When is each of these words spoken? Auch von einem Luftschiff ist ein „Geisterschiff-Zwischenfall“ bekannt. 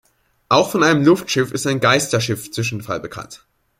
Auch 0.49 0.71
von 0.71 0.81
einem 0.81 1.05
Luftschiff 1.05 1.51
ist 1.51 1.67
ein 1.67 1.79
„Geisterschiff-Zwischenfall“ 1.79 2.99
bekannt. 3.01 3.45